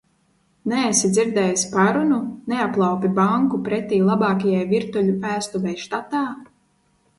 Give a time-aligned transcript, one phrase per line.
[0.71, 2.17] Neesi dzirdējis parunu:
[2.55, 6.27] neaplaupi banku pretī labākajai virtuļu ēstuvei štatā?